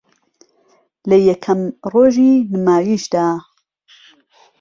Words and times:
لە 1.09 1.17
یەکەم 1.29 1.61
رۆژی 1.93 2.33
نمایشیدا 2.51 3.25